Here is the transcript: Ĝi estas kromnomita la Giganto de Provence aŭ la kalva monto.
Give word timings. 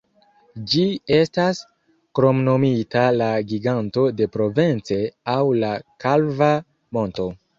Ĝi 0.69 0.85
estas 1.17 1.59
kromnomita 2.19 3.03
la 3.19 3.27
Giganto 3.53 4.07
de 4.21 4.27
Provence 4.39 4.99
aŭ 5.37 5.39
la 5.65 5.71
kalva 6.07 6.51
monto. 6.99 7.31